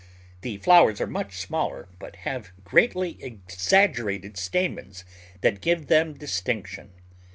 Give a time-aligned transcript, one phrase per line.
[0.41, 5.05] The flowers are much smaller, but have greatly exag gerated stamens
[5.41, 6.89] that give them distinction.